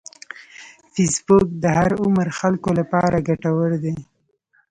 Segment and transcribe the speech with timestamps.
[0.93, 3.95] فېسبوک د هر عمر خلکو لپاره ګټور دی